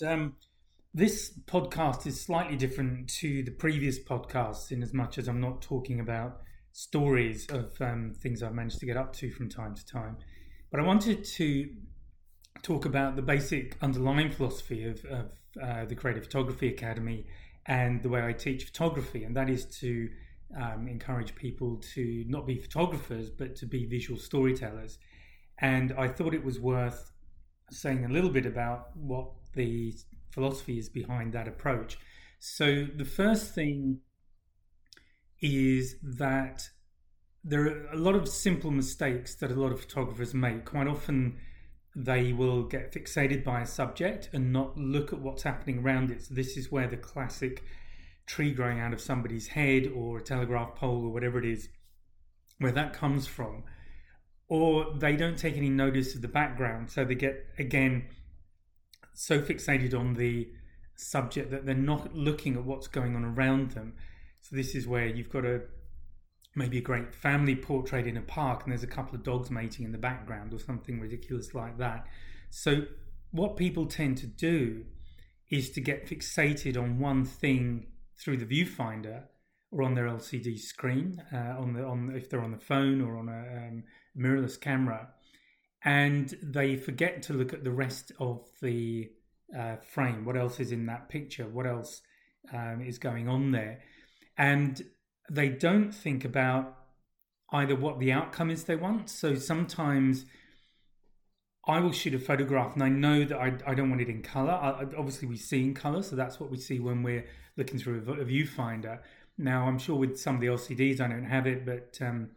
[0.00, 0.34] And um,
[0.92, 5.62] this podcast is slightly different to the previous podcasts in as much as I'm not
[5.62, 6.40] talking about
[6.72, 10.18] stories of um, things I've managed to get up to from time to time.
[10.70, 11.70] But I wanted to
[12.62, 15.32] talk about the basic underlying philosophy of, of
[15.62, 17.26] uh, the Creative Photography Academy
[17.66, 20.10] and the way I teach photography, and that is to
[20.56, 24.98] um, encourage people to not be photographers but to be visual storytellers.
[25.58, 27.12] And I thought it was worth
[27.70, 29.94] saying a little bit about what the
[30.30, 31.98] philosophy is behind that approach.
[32.38, 34.00] So, the first thing
[35.40, 36.68] is that
[37.42, 40.64] there are a lot of simple mistakes that a lot of photographers make.
[40.64, 41.38] Quite often,
[41.94, 46.22] they will get fixated by a subject and not look at what's happening around it.
[46.22, 47.64] So, this is where the classic
[48.26, 51.68] tree growing out of somebody's head or a telegraph pole or whatever it is,
[52.58, 53.64] where that comes from.
[54.48, 56.90] Or they don't take any notice of the background.
[56.90, 58.08] So, they get, again,
[59.16, 60.48] so fixated on the
[60.94, 63.94] subject that they're not looking at what's going on around them.
[64.40, 65.62] So, this is where you've got a
[66.54, 69.84] maybe a great family portrait in a park and there's a couple of dogs mating
[69.84, 72.06] in the background or something ridiculous like that.
[72.50, 72.82] So,
[73.30, 74.84] what people tend to do
[75.50, 77.86] is to get fixated on one thing
[78.18, 79.24] through the viewfinder
[79.70, 83.16] or on their LCD screen, uh, on the on if they're on the phone or
[83.16, 83.84] on a um,
[84.18, 85.08] mirrorless camera,
[85.86, 89.08] and they forget to look at the rest of the
[89.56, 90.24] uh, frame.
[90.24, 91.46] What else is in that picture?
[91.46, 92.02] What else
[92.52, 93.78] um, is going on there?
[94.36, 94.82] And
[95.30, 96.76] they don't think about
[97.52, 99.08] either what the outcome is they want.
[99.08, 100.26] So sometimes
[101.68, 104.22] I will shoot a photograph and I know that I, I don't want it in
[104.22, 104.52] color.
[104.52, 107.98] I, obviously, we see in color, so that's what we see when we're looking through
[107.98, 108.98] a, viewfinder.
[109.38, 112.30] Now, I'm sure with some of the LCDs, I don't have it, but um,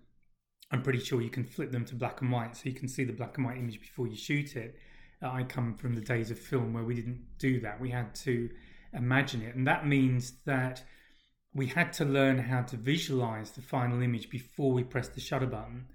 [0.71, 3.03] I'm pretty sure you can flip them to black and white so you can see
[3.03, 4.75] the black and white image before you shoot it.
[5.21, 7.81] Uh, I come from the days of film where we didn't do that.
[7.81, 8.49] We had to
[8.93, 9.55] imagine it.
[9.55, 10.83] And that means that
[11.53, 15.47] we had to learn how to visualize the final image before we press the shutter
[15.47, 15.87] button.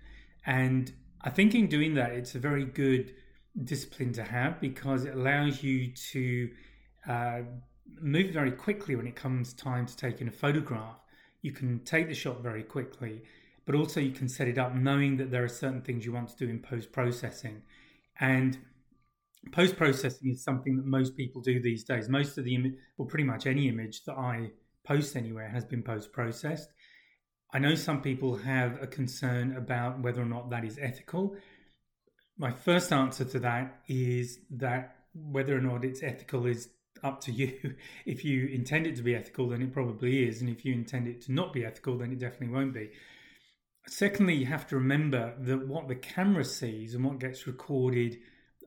[0.46, 0.92] And
[1.22, 3.14] I think in doing that, it's a very good
[3.62, 6.50] discipline to have because it allows you to
[7.08, 7.40] uh,
[8.00, 10.98] move very quickly when it comes time to taking a photograph.
[11.42, 13.22] You can take the shot very quickly,
[13.66, 16.28] but also you can set it up knowing that there are certain things you want
[16.28, 17.62] to do in post processing.
[18.20, 18.58] And
[19.52, 22.08] post processing is something that most people do these days.
[22.08, 24.50] Most of the image, or pretty much any image that I
[24.84, 26.68] post anywhere, has been post processed.
[27.52, 31.36] I know some people have a concern about whether or not that is ethical.
[32.36, 36.68] My first answer to that is that whether or not it's ethical is
[37.04, 37.74] up to you.
[38.06, 40.40] If you intend it to be ethical, then it probably is.
[40.40, 42.90] And if you intend it to not be ethical, then it definitely won't be.
[43.86, 48.18] Secondly, you have to remember that what the camera sees and what gets recorded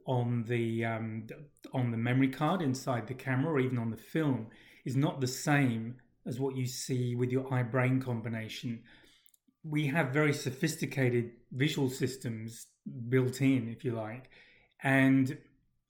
[0.05, 1.27] on the um,
[1.73, 4.47] on the memory card inside the camera or even on the film
[4.85, 5.95] is not the same
[6.25, 8.81] as what you see with your eye brain combination.
[9.63, 12.67] We have very sophisticated visual systems
[13.09, 14.29] built in, if you like,
[14.83, 15.37] and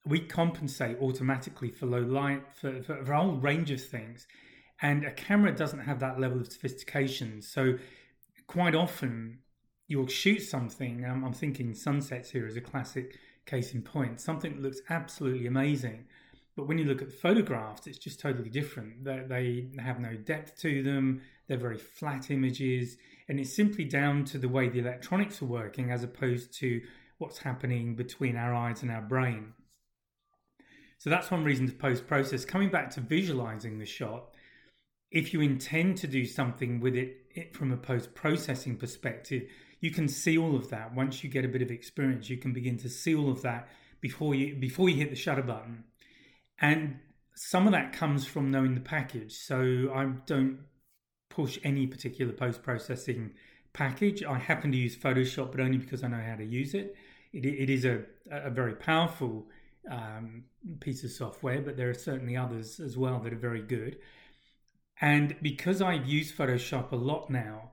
[0.05, 4.25] we compensate automatically for low light, for, for, for a whole range of things.
[4.81, 7.41] And a camera doesn't have that level of sophistication.
[7.41, 7.77] So,
[8.47, 9.39] quite often,
[9.87, 11.05] you'll shoot something.
[11.05, 15.47] Um, I'm thinking sunsets here as a classic case in point, something that looks absolutely
[15.47, 16.05] amazing.
[16.55, 19.03] But when you look at the photographs, it's just totally different.
[19.03, 22.97] They, they have no depth to them, they're very flat images,
[23.29, 26.81] and it's simply down to the way the electronics are working as opposed to
[27.19, 29.53] what's happening between our eyes and our brain.
[30.97, 32.43] So that's one reason to post process.
[32.43, 34.33] Coming back to visualizing the shot,
[35.11, 39.43] if you intend to do something with it, it from a post processing perspective,
[39.79, 40.93] you can see all of that.
[40.93, 43.69] Once you get a bit of experience, you can begin to see all of that
[44.01, 45.83] before you before you hit the shutter button.
[46.59, 46.99] And
[47.35, 49.33] some of that comes from knowing the package.
[49.33, 50.59] So I don't
[51.29, 53.31] push any particular post processing
[53.73, 54.23] package.
[54.23, 56.95] I happen to use Photoshop, but only because I know how to use it.
[57.33, 58.01] It, it is a,
[58.31, 59.45] a very powerful
[59.91, 60.45] um,
[60.79, 63.97] piece of software, but there are certainly others as well that are very good.
[64.99, 67.71] And because I've used Photoshop a lot now,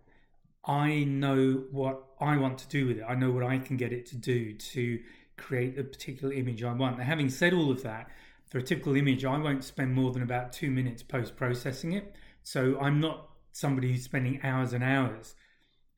[0.66, 3.04] I know what I want to do with it.
[3.06, 5.00] I know what I can get it to do to
[5.36, 6.98] create the particular image I want.
[6.98, 8.08] Now, having said all of that,
[8.50, 12.14] for a typical image, I won't spend more than about two minutes post processing it.
[12.42, 15.34] So I'm not somebody who's spending hours and hours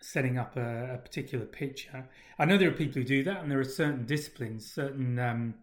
[0.00, 2.08] setting up a, a, particular picture.
[2.38, 5.54] I know there are people who do that, and there are certain disciplines, certain um,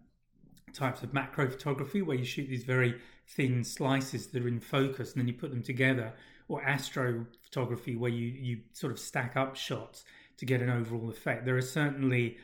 [0.74, 2.96] types of macro photography where you shoot these very
[3.28, 6.14] thin slices that are in focus and then you put them together
[6.48, 10.04] or astrophotography where you, you sort of stack up shots
[10.38, 11.46] to get an overall effect.
[11.46, 12.38] There are certainly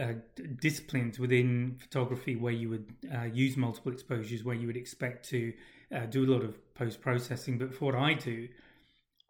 [0.00, 0.14] uh,
[0.60, 5.52] disciplines within photography where you would uh, use multiple exposures, where you would expect to
[5.94, 7.58] uh, do a lot of post processing.
[7.58, 8.48] But for what I do,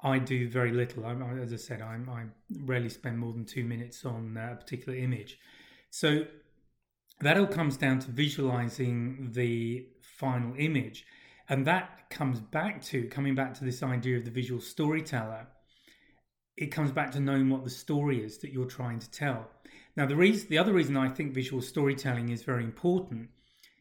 [0.03, 1.07] I do very little.
[1.07, 2.25] I'm, as I said, I'm, i
[2.65, 5.39] rarely spend more than two minutes on a particular image.
[5.91, 6.25] So
[7.21, 9.87] that all comes down to visualizing the
[10.23, 11.05] final image.
[11.49, 15.49] And that comes back to coming back to this idea of the visual storyteller.
[16.57, 19.41] It comes back to knowing what the story is that you're trying to tell.
[19.97, 23.31] Now, the reason, the other reason I think visual storytelling is very important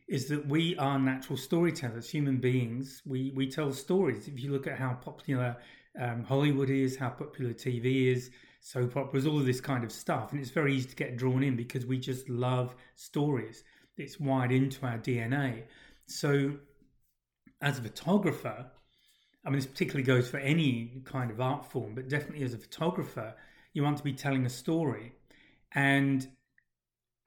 [0.08, 3.02] is that we are natural storytellers, human beings.
[3.06, 4.28] We we tell stories.
[4.28, 5.56] If you look at how popular
[6.00, 10.32] um, Hollywood is, how popular TV is, soap operas, all of this kind of stuff.
[10.32, 13.64] And it's very easy to get drawn in because we just love stories.
[13.98, 15.64] It's wired into our DNA.
[16.12, 16.58] So,
[17.62, 18.66] as a photographer,
[19.46, 22.58] I mean, this particularly goes for any kind of art form, but definitely as a
[22.58, 23.34] photographer,
[23.74, 25.14] you want to be telling a story.
[25.74, 26.28] And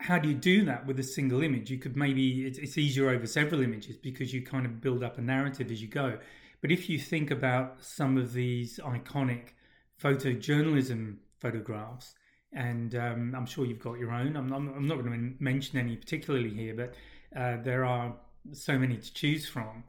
[0.01, 1.71] how do you do that with a single image?
[1.71, 5.23] You could maybe, it's, easier over several images because you kind of build up a
[5.23, 6.19] narrative as you go.
[6.61, 9.55] But if you think about some of these iconic
[10.03, 12.15] photojournalism photographs,
[12.53, 14.37] and um, I'm sure you've got your own.
[14.37, 16.95] I'm, I'm, I'm, not going to mention any particularly here, but
[17.39, 18.15] uh, there are
[18.53, 19.85] so many to choose from.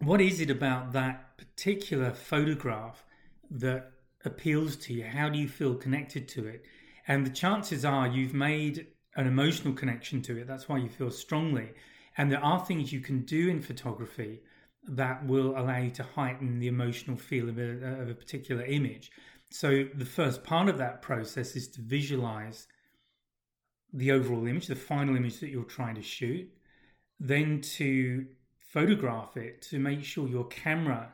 [0.00, 3.04] What is it about that particular photograph
[3.50, 3.92] that
[4.24, 5.04] appeals to you?
[5.04, 6.64] How do you feel connected to it?
[7.06, 8.86] And the chances are you've made
[9.16, 10.46] an emotional connection to it.
[10.46, 11.70] That's why you feel strongly.
[12.16, 14.40] And there are things you can do in photography
[14.86, 19.10] that will allow you to heighten the emotional feel of a, of a particular image.
[19.50, 22.66] So, the first part of that process is to visualize
[23.92, 26.50] the overall image, the final image that you're trying to shoot,
[27.28, 28.26] then to
[28.58, 31.12] photograph it to make sure your camera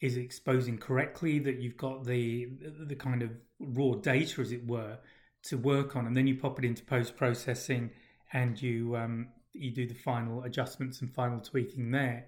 [0.00, 2.48] is exposing correctly, that you've got the
[2.86, 4.98] the kind of raw data, as it were,
[5.44, 7.90] to work on, and then you pop it into post processing
[8.32, 12.26] and you um, you do the final adjustments and final tweaking there.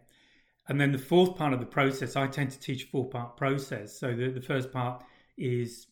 [0.69, 3.99] And then the fourth part of the process, I tend to teach four part process.
[3.99, 5.03] So the, the first part
[5.37, 5.87] is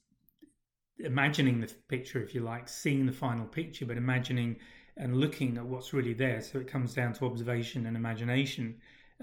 [0.99, 4.56] imagining the picture, if you like, seeing the final picture, but imagining
[4.97, 6.41] and looking at what's really there.
[6.43, 8.77] So it comes down to observation and imagination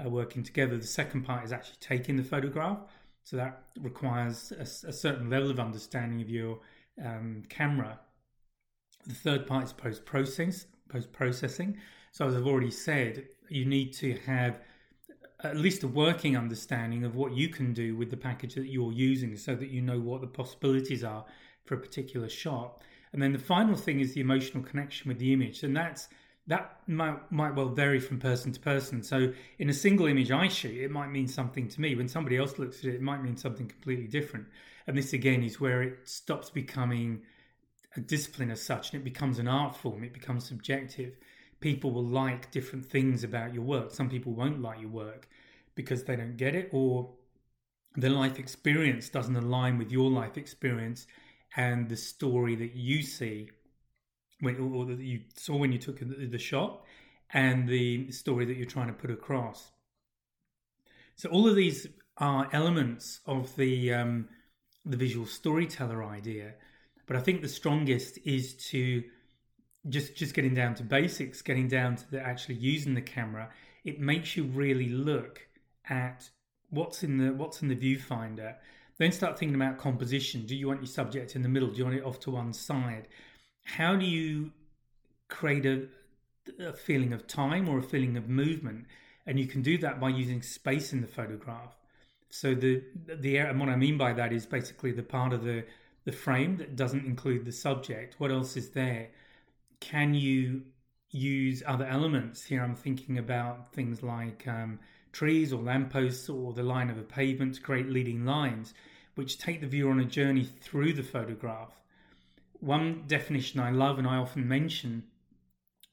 [0.04, 0.78] uh, working together.
[0.78, 2.80] The second part is actually taking the photograph.
[3.24, 6.60] So that requires a, a certain level of understanding of your
[7.04, 8.00] um, camera.
[9.06, 10.70] The third part is post processing.
[10.90, 11.78] Post processing.
[12.12, 14.60] So as I've already said, you need to have
[15.44, 18.92] at least a working understanding of what you can do with the package that you're
[18.92, 21.26] using so that you know what the possibilities are
[21.66, 22.82] for a particular shot.
[23.14, 25.64] And then the final thing is the emotional connection with the image.
[25.64, 26.10] And that's
[26.48, 29.04] that might, might well vary from person to person.
[29.04, 31.96] So in a single image I shoot, it might mean something to me.
[31.96, 34.48] When somebody else looks at it, it might mean something completely different.
[34.88, 37.22] And this again is where it stops becoming
[37.96, 41.18] a discipline as such and it becomes an art form, it becomes subjective
[41.60, 43.92] people will like different things about your work.
[43.92, 45.28] Some people won't like your work
[45.76, 47.10] because they don't get it, or
[47.96, 51.08] their life experience doesn't align with your life experience
[51.56, 53.50] and the story that you see
[54.42, 56.84] when or that you saw when you took the shot
[57.32, 59.72] and the story that you're trying to put across.
[61.16, 61.88] So all of these
[62.18, 64.30] are elements of the um,
[64.86, 66.54] the visual storyteller idea,
[67.08, 69.04] but I think the strongest is to
[69.88, 73.50] just just getting down to basics, getting down to the actually using the camera,
[73.84, 75.48] it makes you really look
[75.90, 76.30] at
[76.70, 78.56] what's in the what's in the viewfinder.
[79.00, 80.46] Then start thinking about composition.
[80.46, 81.70] Do you want your subject in the middle?
[81.70, 83.08] Do you want it off to one side?
[83.64, 84.52] How do you
[85.28, 85.88] create a,
[86.60, 88.86] a feeling of time or a feeling of movement?
[89.26, 91.76] And you can do that by using space in the photograph.
[92.30, 95.66] So the the and what I mean by that is basically the part of the
[96.06, 98.20] the frame that doesn't include the subject.
[98.20, 99.10] What else is there?
[99.80, 100.64] can you
[101.12, 102.44] use other elements?
[102.44, 104.80] Here I'm thinking about things like um,
[105.12, 108.74] trees or lampposts or the line of a pavement create leading lines,
[109.16, 111.74] which take the viewer on a journey through the photograph.
[112.60, 115.04] One definition I love and I often mention,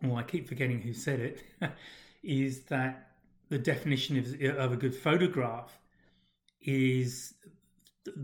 [0.06, 1.42] or I keep forgetting who said it,
[2.22, 3.10] is that
[3.48, 5.78] the definition of, of a good photograph
[6.60, 7.34] is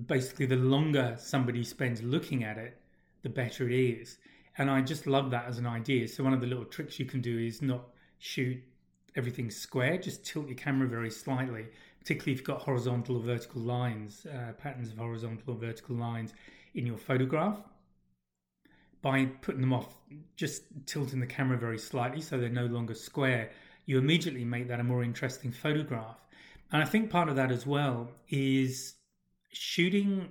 [0.06, 2.80] basically the longer somebody spends looking at it,
[3.22, 4.18] the better it is.
[4.58, 6.08] And I just love that as an idea.
[6.08, 8.62] So one of the little tricks you can do is not shoot
[9.16, 11.66] everything square, just tilt your camera very slightly,
[11.98, 16.32] particularly if you've got horizontal or vertical lines, uh, patterns of horizontal or vertical lines
[16.74, 17.58] in your photograph.
[19.02, 19.94] By putting them off,
[20.36, 23.50] just tilting the camera very slightly so they're no longer square,
[23.84, 26.18] you immediately make that a more interesting photograph.
[26.70, 28.94] And I think part of that as well is
[29.52, 30.30] shooting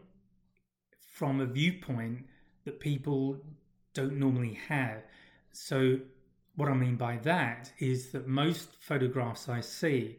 [1.13, 2.25] from a viewpoint
[2.65, 3.37] that people
[3.93, 5.03] don't normally have.
[5.51, 5.99] So,
[6.55, 10.17] what I mean by that is that most photographs I see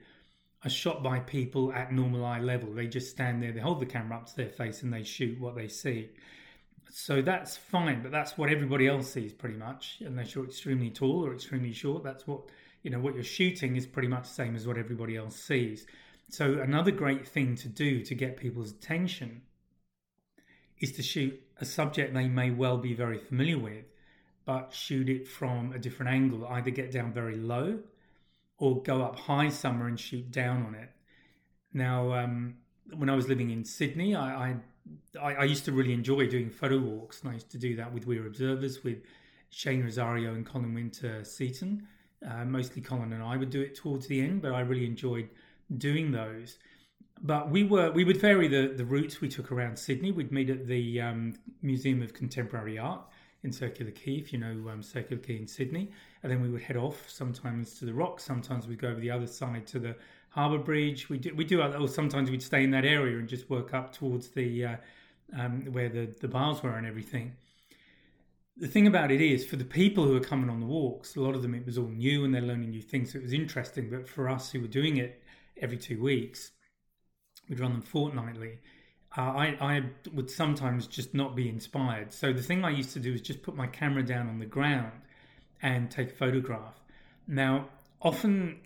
[0.65, 2.73] are shot by people at normal eye level.
[2.73, 5.41] They just stand there, they hold the camera up to their face, and they shoot
[5.41, 6.11] what they see.
[6.91, 10.03] So that's fine, but that's what everybody else sees pretty much.
[10.05, 12.43] Unless you're extremely tall or extremely short, that's what
[12.83, 13.01] you know.
[13.01, 15.87] What you're shooting is pretty much the same as what everybody else sees.
[16.29, 19.43] So another great thing to do to get people's attention
[20.81, 23.85] is to shoot a subject they may well be very familiar with,
[24.45, 26.47] but shoot it from a different angle.
[26.47, 27.79] Either get down very low
[28.59, 30.91] or go up high somewhere and shoot down on it.
[31.73, 32.55] Now, um,
[32.95, 34.57] when I was living in Sydney, I,
[35.21, 37.93] I, I used to really enjoy doing photo walks, and I used to do that
[37.93, 38.99] with We're Observers with
[39.51, 41.87] Shane Rosario and Colin Winter Seaton.
[42.29, 45.29] Uh, mostly Colin and I would do it towards the end, but I really enjoyed
[45.77, 46.59] doing those
[47.23, 50.11] but we were we would vary the the routes we took around Sydney.
[50.11, 53.03] We'd meet at the um, Museum of Contemporary Art
[53.45, 55.91] in Circular Quay, if you know um, Circular Quay in Sydney,
[56.23, 58.25] and then we would head off sometimes to the Rocks.
[58.25, 59.97] Sometimes we'd go over the other side to the
[60.31, 61.09] Harbour Bridge.
[61.09, 63.93] We do we do or sometimes we'd stay in that area and just work up
[63.93, 64.77] towards the uh,
[65.37, 67.33] um, where the the bars were and everything.
[68.57, 71.21] The thing about it is, for the people who are coming on the walks, a
[71.21, 73.33] lot of them it was all new and they're learning new things, so it was
[73.33, 73.91] interesting.
[73.91, 75.23] But for us who were doing it
[75.61, 76.53] every two weeks,
[77.49, 78.59] we'd run them fortnightly.
[79.17, 79.83] Uh, I, I
[80.15, 82.13] would sometimes just not be inspired.
[82.13, 84.47] So the thing I used to do is just put my camera down on the
[84.47, 84.93] ground
[85.61, 86.81] and take a photograph.
[87.29, 87.69] Now,
[88.01, 88.61] often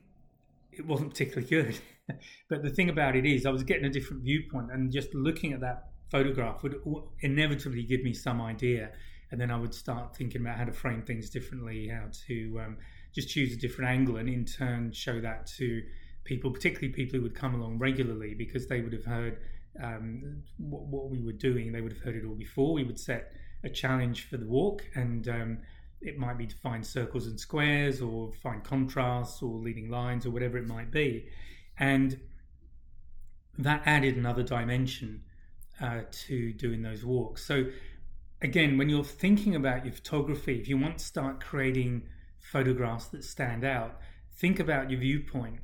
[0.72, 1.78] it wasn't particularly good,
[2.48, 5.52] but the thing about it is I was getting a different viewpoint, and just looking
[5.52, 6.80] at that photograph would
[7.20, 8.90] inevitably give me some idea.
[9.32, 12.76] And then I would start thinking about how to frame things differently, how to um,
[13.12, 15.82] just choose a different angle, and in turn show that to
[16.22, 19.38] people, particularly people who would come along regularly, because they would have heard
[19.82, 21.72] um, what, what, we were doing.
[21.72, 22.74] They would have heard it all before.
[22.74, 23.32] We would set
[23.64, 25.58] a challenge for the walk, and um,
[26.00, 30.30] it might be to find circles and squares, or find contrasts, or leading lines, or
[30.30, 31.28] whatever it might be.
[31.78, 32.18] And
[33.58, 35.22] that added another dimension
[35.80, 37.44] uh, to doing those walks.
[37.44, 37.66] So,
[38.42, 42.08] again, when you're thinking about your photography, if you want to start creating
[42.40, 43.98] photographs that stand out,
[44.32, 45.60] think about your viewpoint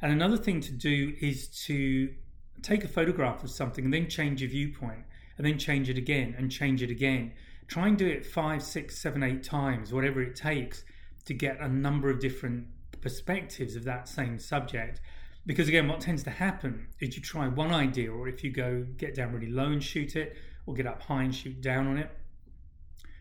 [0.00, 2.14] and another thing to do is to
[2.62, 5.04] take a photograph of something and then change your viewpoint
[5.36, 7.32] and then change it again and change it again.
[7.66, 10.84] Try and do it five, six, seven, eight times, whatever it takes
[11.26, 12.66] to get a number of different
[13.00, 15.00] perspectives of that same subject.
[15.46, 18.86] Because again, what tends to happen is you try one idea, or if you go
[18.96, 20.36] get down really low and shoot it,
[20.66, 22.10] or get up high and shoot down on it,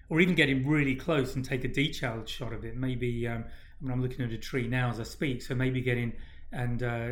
[0.09, 2.75] or even get in really close and take a detailed shot of it.
[2.75, 3.45] Maybe um,
[3.79, 6.13] I mean, I'm looking at a tree now as I speak, so maybe getting
[6.51, 7.09] and uh,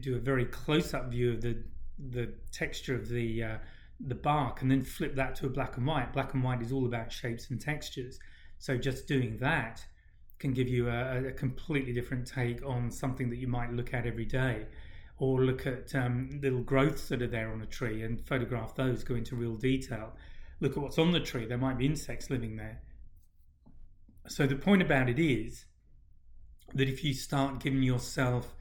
[0.00, 1.62] do a very close-up view of the
[2.10, 3.58] the texture of the uh,
[4.00, 6.12] the bark, and then flip that to a black and white.
[6.12, 8.18] Black and white is all about shapes and textures.
[8.58, 9.84] So just doing that
[10.38, 14.06] can give you a, a completely different take on something that you might look at
[14.06, 14.66] every day,
[15.18, 19.02] or look at um, little growths that are there on a tree and photograph those.
[19.02, 20.12] Go into real detail.
[20.60, 21.46] Look at what's on the tree.
[21.46, 22.82] There might be insects living there.
[24.28, 25.64] So the point about it is
[26.74, 28.54] that if you start giving yourself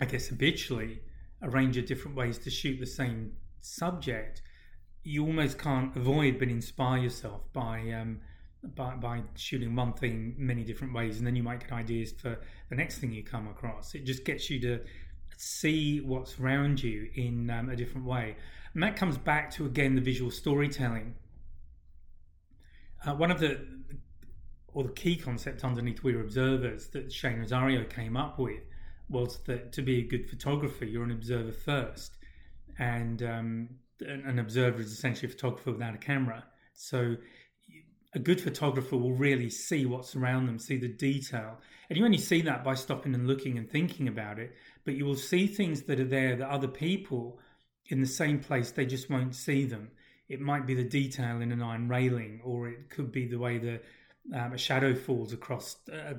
[0.00, 1.02] I guess, habitually
[1.42, 4.42] a range of different ways to shoot the same subject,
[5.02, 8.20] you almost can't avoid but inspire yourself by um,
[8.62, 12.38] by, by shooting one thing many different ways, and then you might get ideas for
[12.68, 13.94] the next thing you come across.
[13.94, 14.80] It just gets you to
[15.38, 18.36] see what's around you in um, a different way,
[18.74, 21.14] and that comes back to again the visual storytelling.
[23.06, 23.66] Uh, one of the
[24.72, 28.60] or the key concept underneath We're Observers that Shane Rosario came up with
[29.10, 32.16] was that to be a good photographer, you're an observer first,
[32.78, 33.68] and um,
[34.00, 36.44] an observer is essentially a photographer without a camera.
[36.72, 37.16] So
[38.14, 42.18] a good photographer will really see what's around them, see the detail, and you only
[42.18, 44.54] see that by stopping and looking and thinking about it.
[44.84, 47.38] But you will see things that are there that other people
[47.88, 49.90] in the same place they just won't see them.
[50.28, 53.58] It might be the detail in an iron railing, or it could be the way
[53.58, 53.80] the
[54.34, 56.14] um, a shadow falls across uh,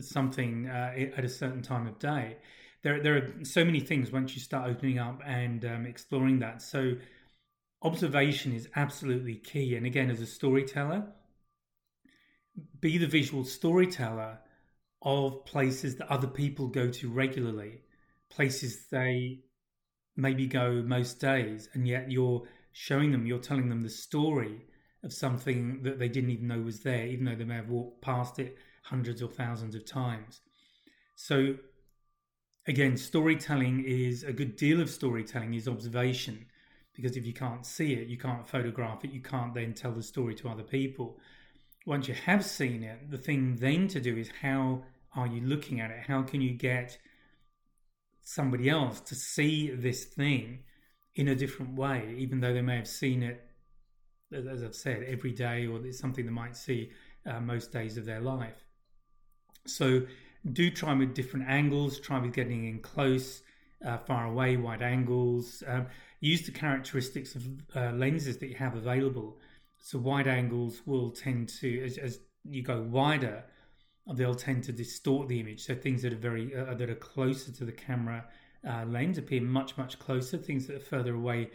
[0.00, 2.36] something uh, at a certain time of day.
[2.82, 6.62] There, there are so many things once you start opening up and um, exploring that.
[6.62, 6.94] So,
[7.82, 9.76] observation is absolutely key.
[9.76, 11.06] And again, as a storyteller,
[12.80, 14.38] be the visual storyteller
[15.02, 17.80] of places that other people go to regularly,
[18.30, 19.40] places they
[20.16, 22.42] maybe go most days, and yet you're
[22.72, 24.67] showing them, you're telling them the story
[25.02, 28.02] of something that they didn't even know was there, even though they may have walked
[28.02, 30.40] past it hundreds or thousands of times.
[31.14, 31.56] So,
[32.66, 36.46] again, storytelling is a good deal of storytelling is observation
[36.94, 40.02] because if you can't see it, you can't photograph it, you can't then tell the
[40.02, 41.18] story to other people.
[41.86, 44.82] Once you have seen it, the thing then to do is how
[45.14, 46.00] are you looking at it?
[46.06, 46.98] How can you get
[48.22, 50.58] somebody else to see this thing
[51.14, 53.47] in a different way, even though they may have seen it,
[54.32, 56.90] as I've said, every day, or it's something they might see
[57.26, 58.64] uh, most days of their life.
[59.66, 60.02] So
[60.52, 63.42] do try with different angles, try with getting in close,
[63.84, 65.62] uh, far away, wide angles.
[65.66, 65.86] Um,
[66.20, 69.38] use the characteristics of uh, lenses that you have available.
[69.80, 73.44] So wide angles will tend to, as, as, you go wider,
[74.14, 75.64] they'll tend to distort the image.
[75.64, 78.24] So things that are very uh, that are closer to the camera
[78.66, 80.38] uh, lens appear much much closer.
[80.38, 81.50] Things that are further away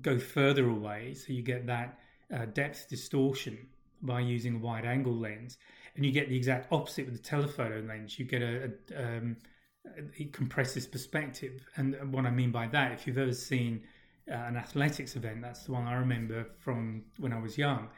[0.00, 1.14] go further away.
[1.14, 1.98] So you get that
[2.34, 3.66] uh, depth distortion
[4.02, 5.58] by using a wide angle lens,
[5.96, 8.18] and you get the exact opposite with the telephoto lens.
[8.18, 9.36] You get a, a um,
[9.84, 11.66] it compresses perspective.
[11.76, 13.82] And what I mean by that, if you've ever seen
[14.30, 17.88] uh, an athletics event, that's the one I remember from when I was young.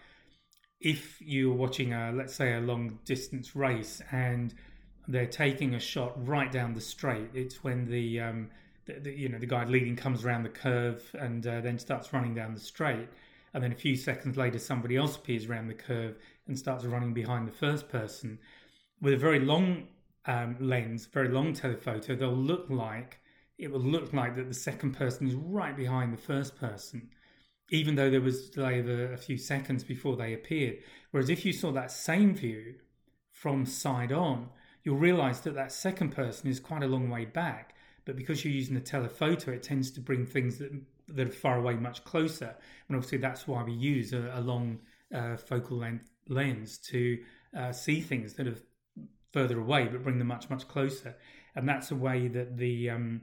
[0.81, 4.55] If you're watching a, let's say, a long distance race and
[5.09, 8.51] they're taking a shot right down the straight, it's when the, um,
[8.87, 12.13] the, the you know the guy leading comes around the curve and uh, then starts
[12.13, 13.09] running down the straight,
[13.55, 17.15] and then a few seconds later somebody else appears around the curve and starts running
[17.15, 18.39] behind the first person.
[19.01, 19.89] With a very long
[20.27, 23.19] um, lens, very long telephoto, they'll look like
[23.59, 27.11] it will look like that the second person is right behind the first person,
[27.71, 30.79] even though there was delay of a, a few seconds before they appeared.
[31.11, 32.75] Whereas if you saw that same view
[33.31, 34.49] from side on,
[34.83, 37.75] you'll realize that that second person is quite a long way back.
[38.05, 40.71] But because you're using a telephoto, it tends to bring things that
[41.09, 42.55] that are far away much closer.
[42.89, 44.81] And obviously, that's why we use a, a long
[45.15, 47.19] uh, focal length lens to
[47.57, 48.57] uh, see things that are
[49.33, 51.15] further away, but bring them much, much closer.
[51.55, 53.23] And that's a way that the um,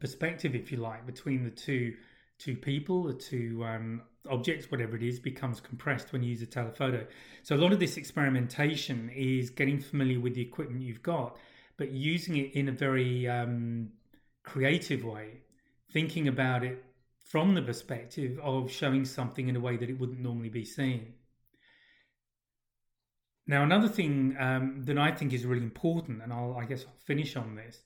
[0.00, 1.94] perspective, if you like, between the two
[2.38, 6.46] two people, the two um, objects, whatever it is, becomes compressed when you use a
[6.46, 7.06] telephoto.
[7.44, 11.36] So a lot of this experimentation is getting familiar with the equipment you've got,
[11.82, 13.88] but using it in a very um,
[14.44, 15.40] creative way,
[15.92, 16.84] thinking about it
[17.24, 21.14] from the perspective of showing something in a way that it wouldn't normally be seen.
[23.48, 27.04] Now, another thing um, that I think is really important, and I'll, I guess I'll
[27.04, 27.82] finish on this,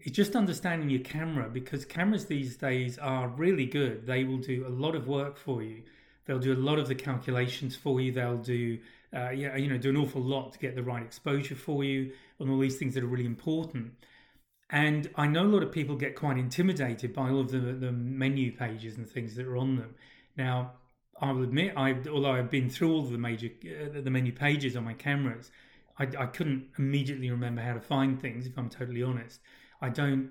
[0.00, 4.04] is just understanding your camera because cameras these days are really good.
[4.04, 5.84] They will do a lot of work for you.
[6.26, 8.12] They'll do a lot of the calculations for you.
[8.12, 8.80] They'll do,
[9.14, 12.12] uh, yeah, you know, do an awful lot to get the right exposure for you
[12.38, 13.92] and all these things that are really important.
[14.70, 17.90] And I know a lot of people get quite intimidated by all of the, the
[17.90, 19.94] menu pages and things that are on them.
[20.36, 20.72] Now,
[21.20, 24.32] I will admit, I although I've been through all of the major uh, the menu
[24.32, 25.50] pages on my cameras,
[25.98, 28.46] I, I couldn't immediately remember how to find things.
[28.46, 29.40] If I'm totally honest,
[29.82, 30.30] I don't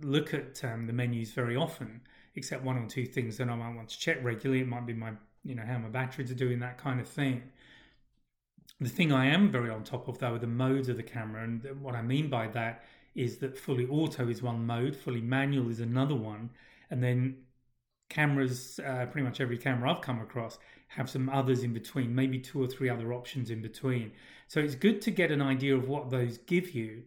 [0.00, 2.00] look at um, the menus very often,
[2.34, 4.62] except one or two things that I might want to check regularly.
[4.62, 5.12] It might be my
[5.44, 7.42] you know how my batteries are doing, that kind of thing.
[8.84, 11.42] The thing I am very on top of though are the modes of the camera,
[11.42, 15.70] and what I mean by that is that fully auto is one mode, fully manual
[15.70, 16.50] is another one,
[16.90, 17.38] and then
[18.10, 22.38] cameras, uh, pretty much every camera I've come across, have some others in between, maybe
[22.38, 24.12] two or three other options in between.
[24.48, 27.04] So it's good to get an idea of what those give you,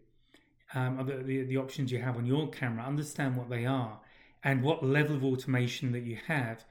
[0.74, 4.00] um, the, the, the options you have on your camera, understand what they are,
[4.44, 6.66] and what level of automation that you have.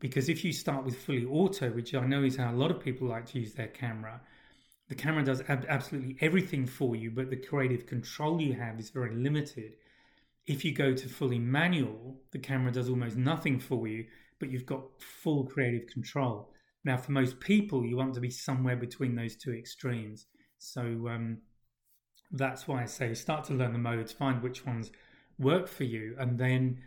[0.00, 2.80] Because if you start with fully auto, which I know is how a lot of
[2.80, 4.20] people like to use their camera,
[4.88, 8.90] the camera does ab- absolutely everything for you, but the creative control you have is
[8.90, 9.74] very limited.
[10.46, 14.06] If you go to fully manual, the camera does almost nothing for you,
[14.38, 16.50] but you've got full creative control.
[16.84, 20.26] Now, for most people, you want to be somewhere between those two extremes.
[20.58, 21.38] So um,
[22.32, 24.90] that's why I say start to learn the modes, find which ones
[25.38, 26.78] work for you, and then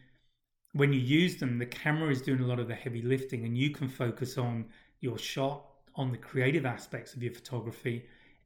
[0.74, 3.58] when you use them, the camera is doing a lot of the heavy lifting, and
[3.58, 4.66] you can focus on
[5.02, 8.06] your shot, on the creative aspects of your photography,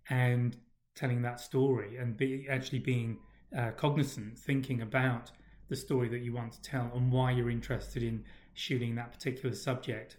[0.09, 0.55] and
[0.95, 3.17] telling that story, and be actually being
[3.57, 5.31] uh, cognizant, thinking about
[5.69, 9.55] the story that you want to tell and why you're interested in shooting that particular
[9.55, 10.17] subject.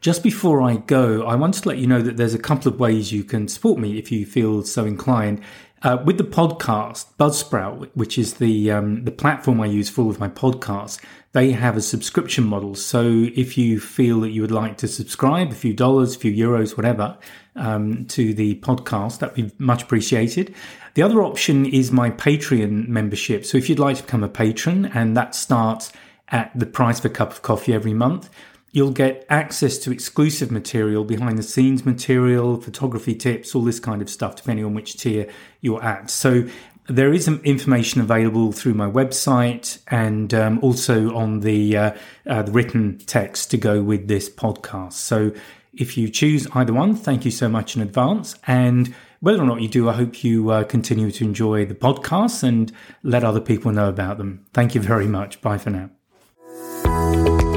[0.00, 2.80] Just before I go, I want to let you know that there's a couple of
[2.80, 5.40] ways you can support me if you feel so inclined.
[5.82, 10.10] Uh, with the podcast, Buzzsprout, which is the um, the platform I use for all
[10.10, 11.00] of my podcasts,
[11.32, 12.74] they have a subscription model.
[12.74, 16.32] So if you feel that you would like to subscribe, a few dollars, a few
[16.32, 17.18] euros, whatever,
[17.56, 20.54] um, to the podcast, that'd be much appreciated.
[20.94, 23.44] The other option is my Patreon membership.
[23.44, 25.92] So if you'd like to become a patron, and that starts
[26.28, 28.30] at the price of a cup of coffee every month,
[28.72, 34.00] You'll get access to exclusive material, behind the scenes material, photography tips, all this kind
[34.00, 35.28] of stuff, depending on which tier
[35.60, 36.10] you're at.
[36.10, 36.48] So
[36.88, 41.92] there is information available through my website and um, also on the, uh,
[42.26, 44.94] uh, the written text to go with this podcast.
[44.94, 45.32] So
[45.74, 48.36] if you choose either one, thank you so much in advance.
[48.46, 52.42] And whether or not you do, I hope you uh, continue to enjoy the podcasts
[52.42, 54.44] and let other people know about them.
[54.52, 55.40] Thank you very much.
[55.40, 57.51] Bye for now.